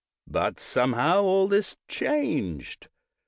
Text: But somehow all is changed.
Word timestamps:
But 0.25 0.59
somehow 0.59 1.21
all 1.21 1.53
is 1.53 1.77
changed. 1.87 2.87